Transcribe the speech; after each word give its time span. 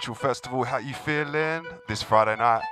Virtual 0.00 0.14
Festival. 0.14 0.64
How 0.64 0.78
you 0.78 0.94
feeling 0.94 1.66
this 1.86 2.02
Friday 2.02 2.34
night? 2.34 2.62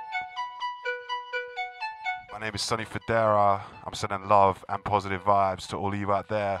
My 2.33 2.39
name 2.39 2.55
is 2.55 2.63
Sonny 2.63 2.85
Fodera. 2.85 3.61
I'm 3.85 3.93
sending 3.93 4.27
love 4.27 4.65
and 4.67 4.83
positive 4.83 5.23
vibes 5.23 5.67
to 5.67 5.77
all 5.77 5.93
of 5.93 5.99
you 5.99 6.11
out 6.11 6.27
there. 6.27 6.59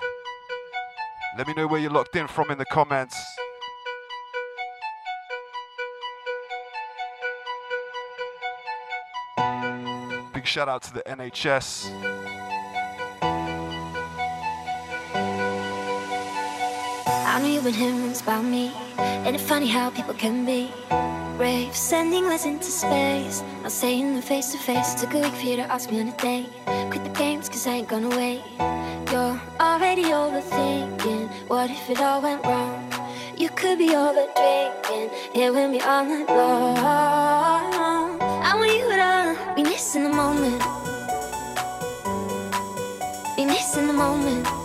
Let 1.39 1.47
me 1.47 1.55
know 1.55 1.65
where 1.65 1.79
you're 1.79 1.89
locked 1.89 2.15
in 2.15 2.27
from 2.27 2.51
in 2.51 2.59
the 2.59 2.65
comments. 2.65 3.17
Big 10.35 10.45
shout 10.45 10.69
out 10.69 10.83
to 10.83 10.93
the 10.93 11.01
NHS. 11.07 12.48
I 17.39 17.41
know 17.41 17.47
you've 17.47 17.63
been 17.63 17.73
hearing 17.73 18.51
me. 18.51 18.69
Ain't 18.97 19.33
it 19.33 19.39
funny 19.39 19.67
how 19.67 19.89
people 19.91 20.13
can 20.13 20.45
be 20.45 20.69
brave? 21.37 21.73
Sending 21.73 22.25
letters 22.25 22.45
into 22.45 22.65
space. 22.65 23.41
Not 23.63 23.71
saying 23.71 24.13
them 24.13 24.21
face 24.21 24.51
to 24.51 24.57
face. 24.57 24.93
Took 24.95 25.13
a 25.13 25.19
week 25.21 25.31
for 25.31 25.45
you 25.45 25.55
to 25.55 25.71
ask 25.71 25.89
me 25.89 26.01
on 26.01 26.09
a 26.09 26.17
date. 26.17 26.49
Quit 26.91 27.01
the 27.05 27.11
games, 27.11 27.47
cause 27.47 27.65
I 27.65 27.75
ain't 27.75 27.87
gonna 27.87 28.09
wait. 28.09 28.43
You're 29.09 29.39
already 29.57 30.03
overthinking. 30.03 31.29
What 31.47 31.69
if 31.71 31.89
it 31.89 32.01
all 32.01 32.21
went 32.21 32.43
wrong? 32.45 32.91
You 33.37 33.47
could 33.51 33.77
be 33.77 33.95
over 33.95 34.27
drinking. 34.35 35.09
Here 35.33 35.53
with 35.53 35.71
me 35.71 35.79
all 35.79 36.03
night 36.03 36.27
long. 36.27 38.19
I 38.21 38.51
want 38.53 38.73
you 38.73 38.89
to 38.99 39.55
be 39.55 39.63
missing 39.63 40.03
the 40.03 40.09
moment. 40.09 40.61
Be 43.37 43.45
missing 43.45 43.87
the 43.87 43.93
moment. 43.93 44.58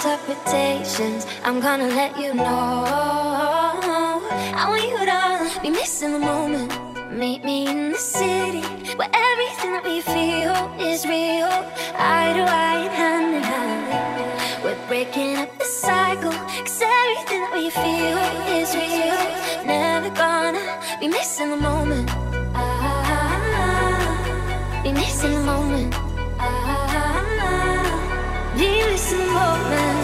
interpretations. 0.00 1.26
I'm 1.44 1.60
gonna 1.60 1.88
let 1.88 2.18
you 2.18 2.32
know. 2.32 2.84
I 4.60 4.64
want 4.66 4.82
you 4.82 4.96
to 4.96 5.60
be 5.60 5.68
missing 5.68 6.12
the 6.12 6.18
moment. 6.18 6.72
Meet 7.12 7.44
me 7.44 7.66
in 7.68 7.92
the 7.92 7.98
city 7.98 8.62
where 8.96 9.10
everything 9.12 9.72
that 9.74 9.84
we 9.84 10.00
feel 10.00 10.56
is 10.80 11.04
real. 11.04 11.52
Eye 12.12 12.32
to 12.36 12.42
eye 12.48 12.80
and 12.86 12.94
hand 13.00 13.34
in 13.34 13.42
hand. 13.42 14.64
We're 14.64 14.80
breaking 14.88 15.36
up 15.36 15.50
the 15.58 15.66
cycle. 15.66 16.32
Cause 16.32 16.80
everything 16.80 17.40
that 17.44 17.52
we 17.52 17.68
feel 17.68 18.18
is 18.56 18.74
real. 18.74 19.20
Never 19.66 20.08
gonna 20.16 20.64
be 20.98 21.08
missing 21.08 21.50
the 21.50 21.58
moment. 21.58 22.08
Ah, 22.54 24.16
be 24.82 24.92
missing 24.92 25.34
the 25.34 25.42
moment. 25.42 25.94
Ah, 26.38 26.79
moment. 29.16 29.99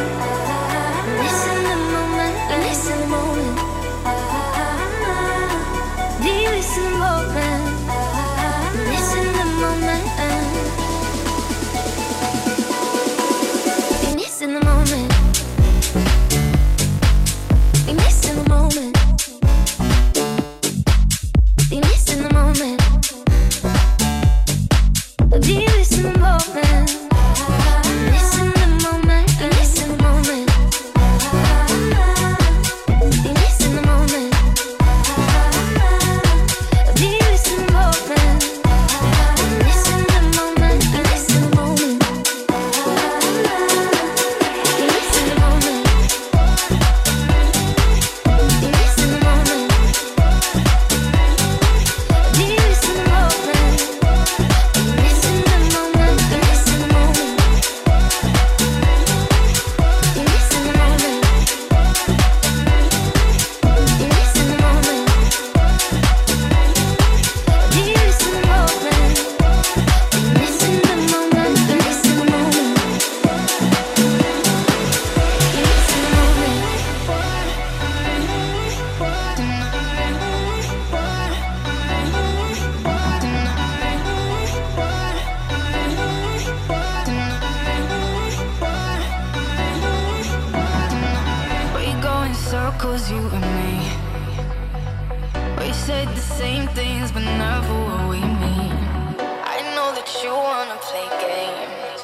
You 100.23 100.31
wanna 100.31 100.77
play 100.81 101.07
games. 101.21 102.01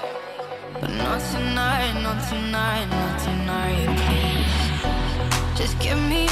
But 0.78 0.90
not 0.90 1.20
tonight, 1.32 1.94
not 2.02 2.20
tonight, 2.28 2.84
not 2.90 3.18
tonight, 3.18 3.88
please 4.04 5.58
Just 5.58 5.78
give 5.80 5.98
me 5.98 6.31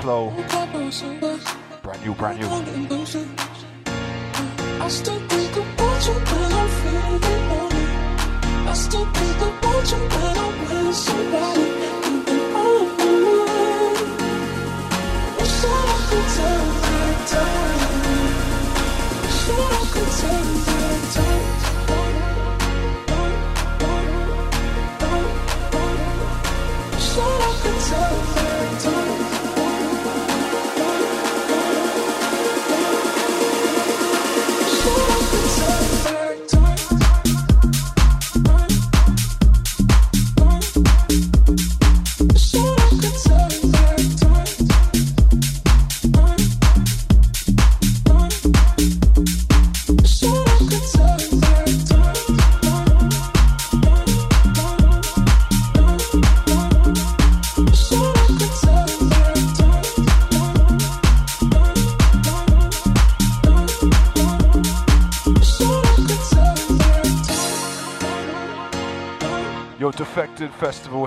flow. 0.00 0.30
Brand 1.82 2.04
new, 2.04 2.14
brand 2.14 2.40
new. 2.40 2.48
I 4.80 4.88
still 4.88 5.20
think 5.28 5.56
about 5.56 6.06
you 6.06 6.14
I'm 6.14 6.68
feeling 6.80 7.48
lonely. 7.50 7.86
I 8.68 8.74
still 8.74 9.06
think 9.12 9.40
about 9.42 9.90
you 9.90 9.98
I'm 10.10 10.86
with 10.86 10.94
somebody. 10.94 11.87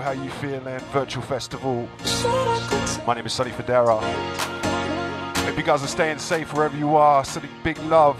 how 0.00 0.24
you 0.24 0.30
feeling? 0.30 0.78
Virtual 0.92 1.22
Festival. 1.22 1.88
My 3.06 3.14
name 3.14 3.26
is 3.26 3.32
Sonny 3.32 3.50
Fodera. 3.50 4.00
Hope 5.44 5.56
you 5.56 5.62
guys 5.62 5.82
are 5.82 5.86
staying 5.86 6.18
safe 6.18 6.54
wherever 6.54 6.76
you 6.76 6.96
are. 6.96 7.24
Sending 7.24 7.50
big 7.62 7.78
love 7.84 8.18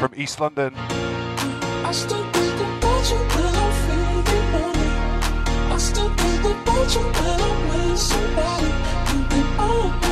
from 0.00 0.10
East 0.16 0.40
London. 0.40 0.74
I 0.76 1.92
still 1.92 2.24
think 2.32 2.60
about 2.60 3.10
you 6.94 7.00
when 7.00 7.40
I'm 7.40 7.68
with 7.68 7.98
somebody. 7.98 8.66
You've 9.12 9.28
been 9.28 9.58
all 9.58 10.03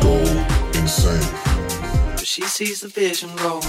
Go 0.00 0.14
insane. 0.78 1.28
She 2.18 2.42
sees 2.42 2.80
the 2.80 2.88
vision 2.88 3.30
roll. 3.36 3.60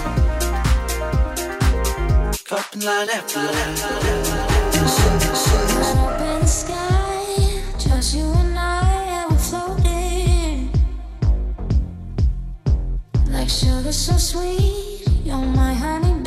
Cup 2.46 2.74
and 2.74 2.84
line 2.84 3.10
after 3.10 3.40
line. 3.40 3.78
Up 5.94 6.22
in 6.22 6.42
the 6.42 6.48
sky, 6.48 7.24
just 7.78 8.16
you 8.16 8.26
and 8.34 8.58
I, 8.58 9.28
we're 9.30 9.38
floating. 9.38 10.72
Like 13.30 13.50
sugar 13.50 13.92
so 13.92 14.18
sweet, 14.18 15.04
you're 15.24 15.38
my 15.38 15.74
honey. 15.74 16.21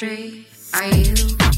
tree. 0.00 0.46
Are 0.72 0.86
you? 0.94 1.49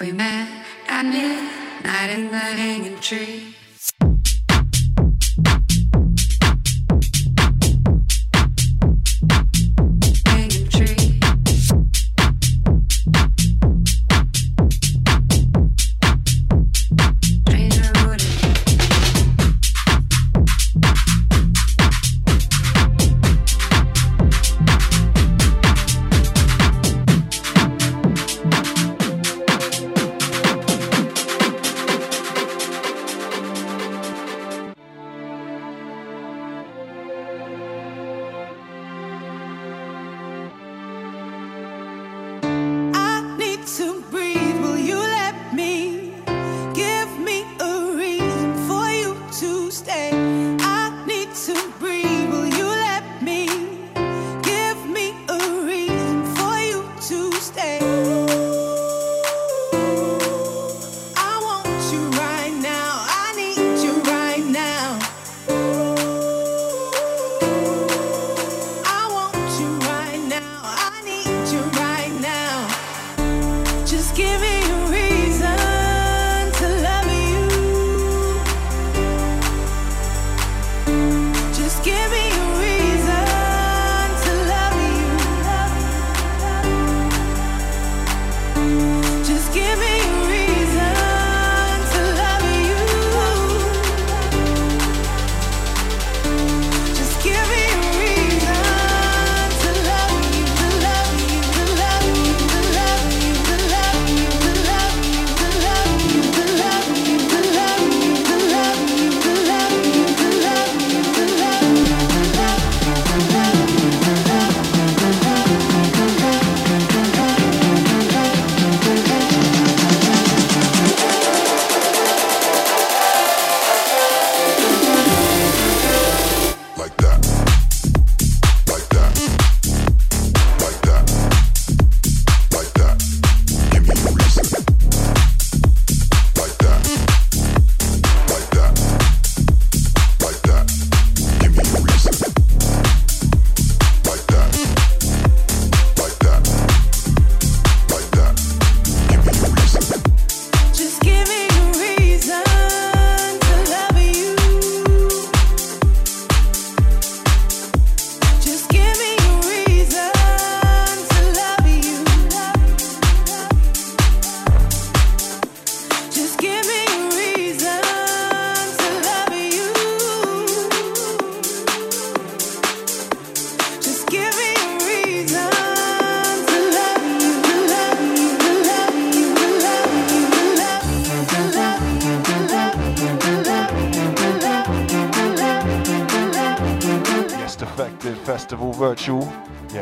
We 0.00 0.12
met 0.12 0.48
at 0.86 1.06
midnight 1.06 2.10
in 2.10 2.30
the 2.30 2.38
hanging 2.38 3.00
tree. 3.00 3.57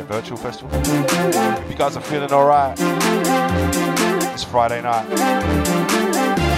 Virtual 0.07 0.37
festival. 0.37 0.69
If 0.73 1.69
you 1.69 1.75
guys 1.75 1.97
are 1.97 2.01
feeling 2.01 2.31
alright, 2.31 2.77
it's 4.33 4.43
Friday 4.43 4.81
night. 4.81 5.05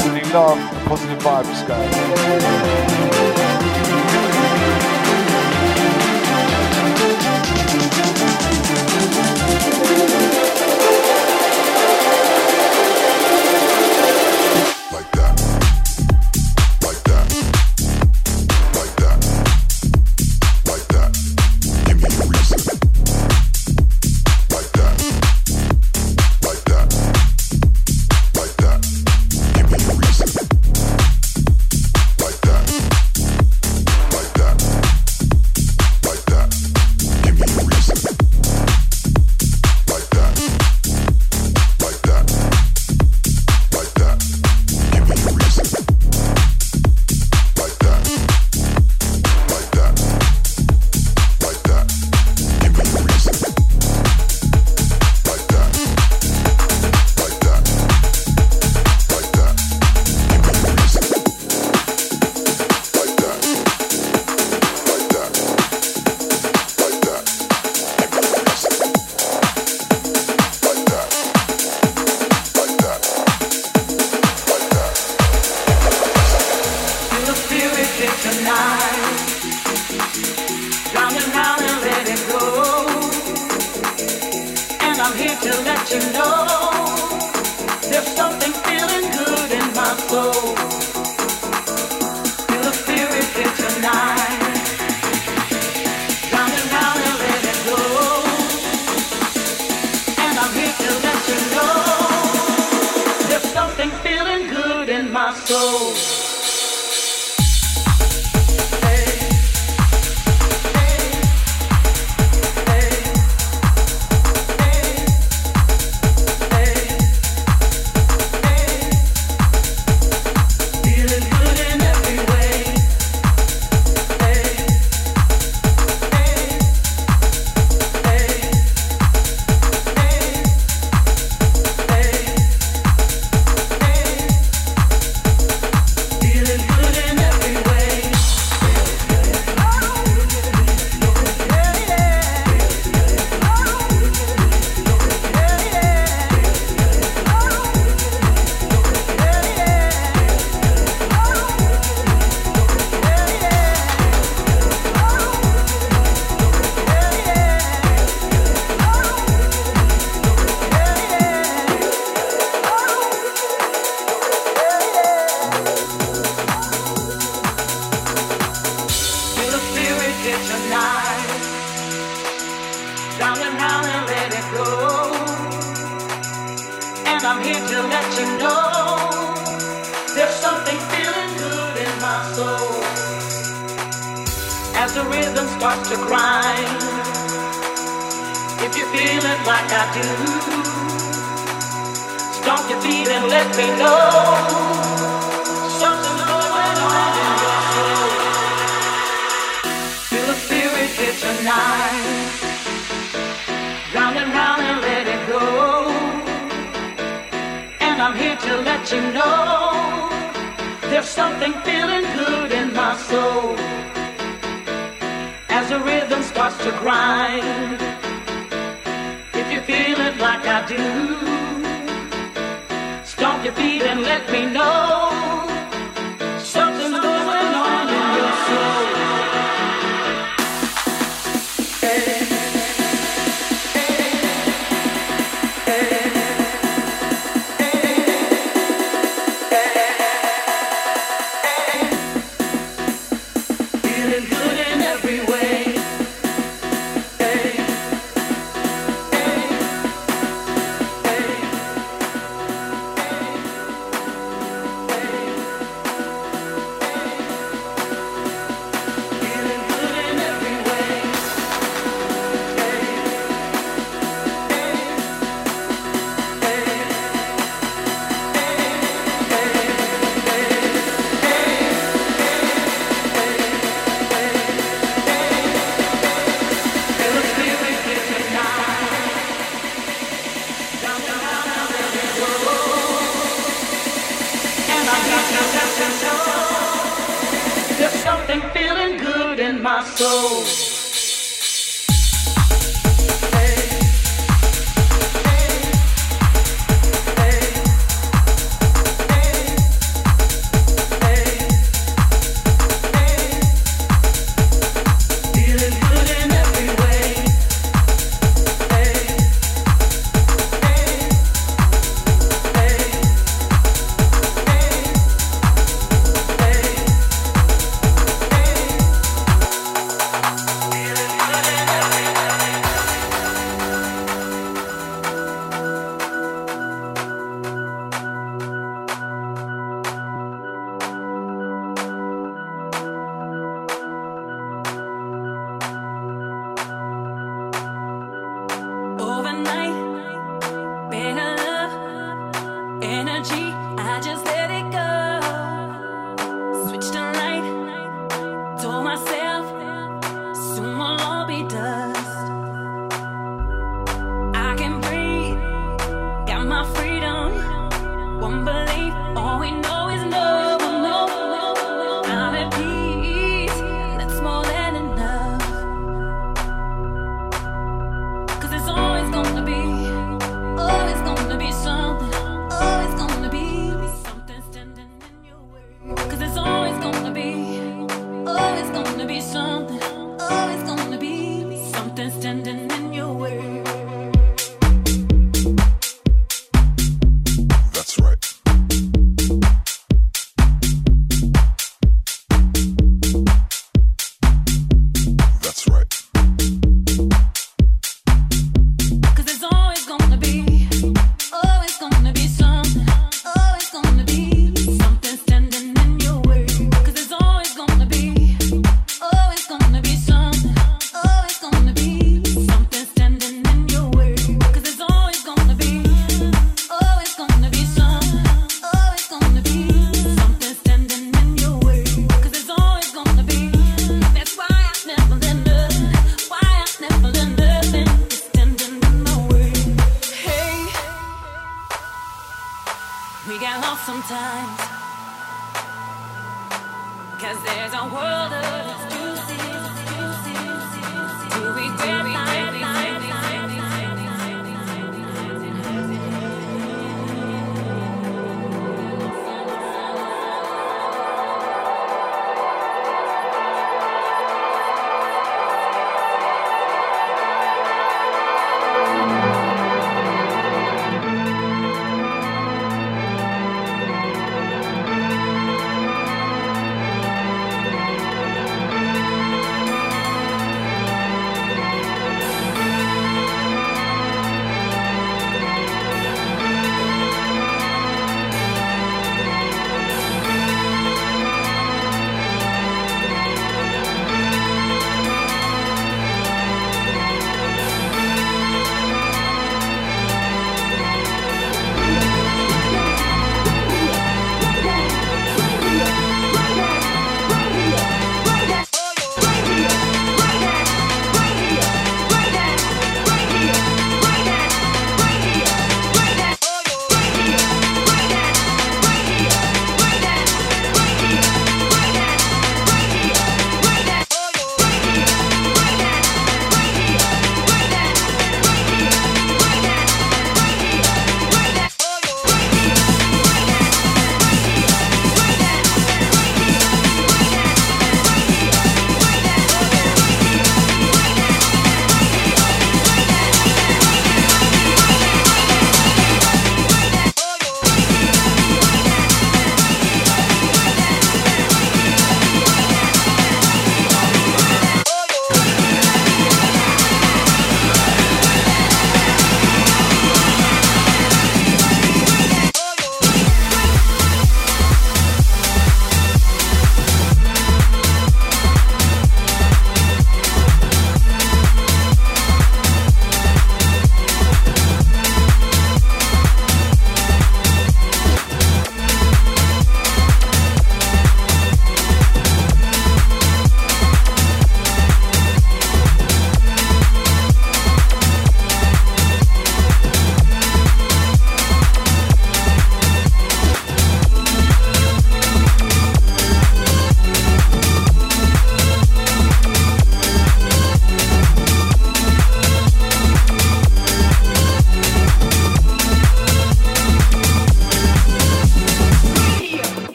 Sending 0.00 0.28
love 0.32 0.58
positive 0.84 1.18
vibes, 1.20 1.66
guys. 1.68 3.75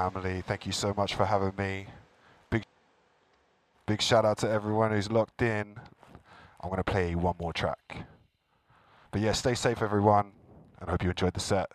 family. 0.00 0.42
Thank 0.46 0.64
you 0.64 0.72
so 0.72 0.94
much 0.96 1.14
for 1.14 1.26
having 1.26 1.52
me. 1.58 1.86
Big, 2.48 2.64
big 3.84 4.00
shout 4.00 4.24
out 4.24 4.38
to 4.38 4.48
everyone 4.48 4.92
who's 4.92 5.10
locked 5.10 5.42
in. 5.42 5.74
I'm 6.60 6.70
going 6.70 6.78
to 6.78 6.84
play 6.84 7.14
one 7.14 7.34
more 7.38 7.52
track. 7.52 8.06
But 9.10 9.20
yeah, 9.20 9.32
stay 9.32 9.54
safe, 9.54 9.82
everyone, 9.82 10.32
and 10.80 10.88
hope 10.88 11.02
you 11.02 11.10
enjoyed 11.10 11.34
the 11.34 11.40
set. 11.40 11.70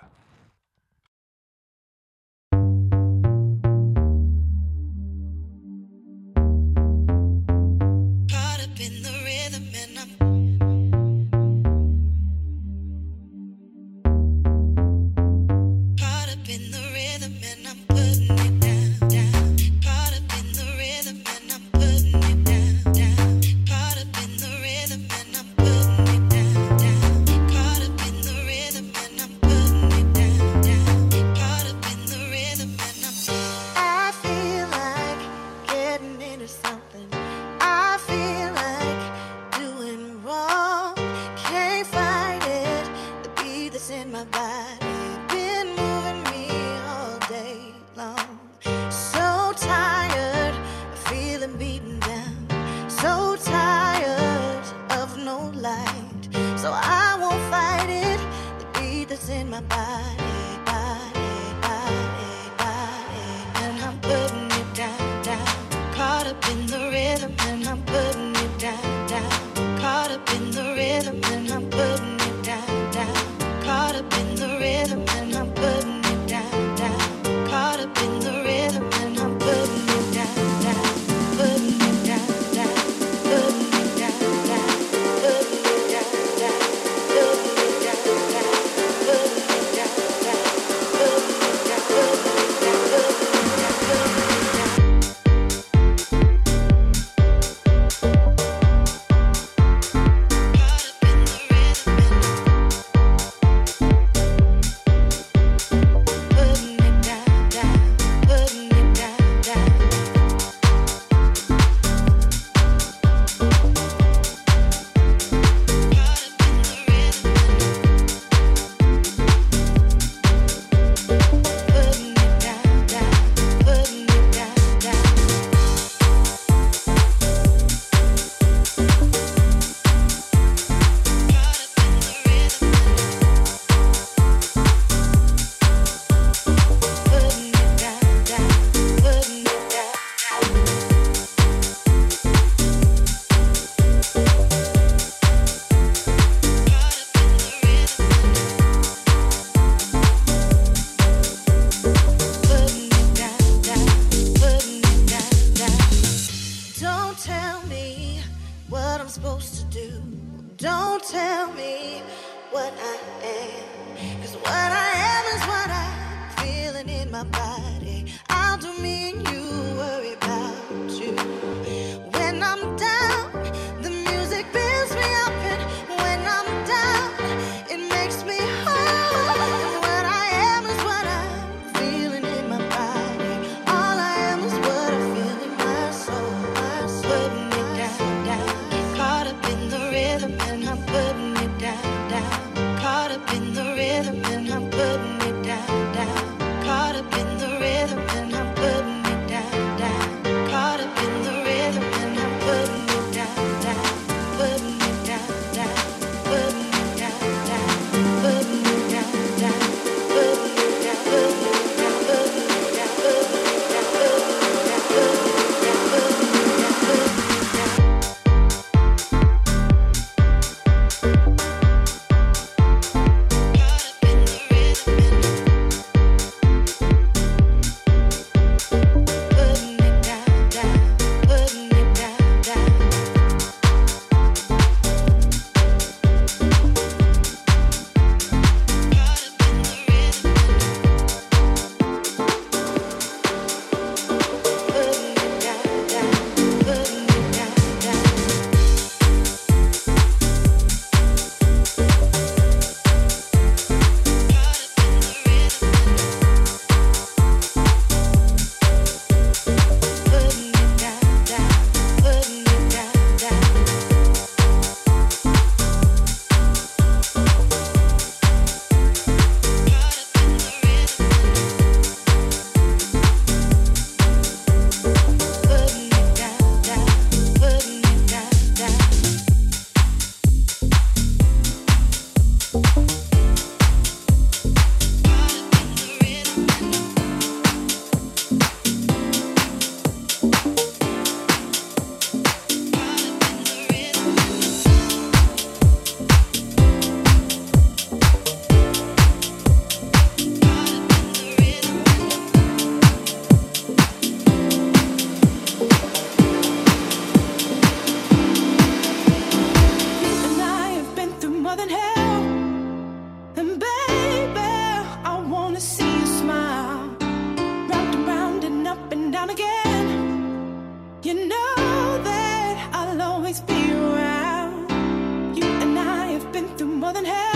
To 326.95 327.05
see 327.05 327.34